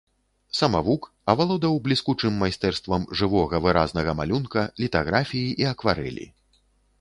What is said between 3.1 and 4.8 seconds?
жывога, выразнага малюнка,